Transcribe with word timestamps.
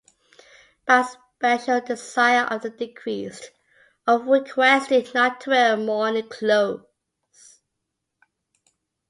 By 0.87 1.03
"special 1.03 1.79
desire 1.79 2.45
of 2.45 2.63
the 2.63 2.71
deceased" 2.71 3.51
all 4.07 4.23
were 4.23 4.39
requested 4.41 5.13
not 5.13 5.41
to 5.41 5.51
wear 5.51 5.77
mourning 5.77 6.27
clothes. 6.27 7.59